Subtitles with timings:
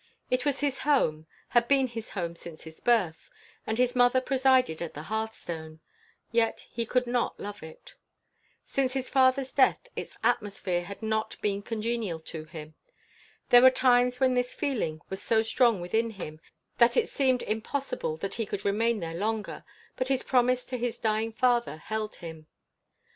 [0.31, 3.29] It was his home had been his home since his birth,
[3.67, 5.79] and his mother presided at the hearthstone,
[6.31, 7.93] yet he could not love it.
[8.65, 12.73] Since his father's death its atmosphere had not been congenial to him.
[13.49, 16.39] There were times when this feeling was so strong within him
[16.79, 19.63] that it seemed impossible that he could remain there longer;
[19.97, 22.47] but his promise to his dying father held him.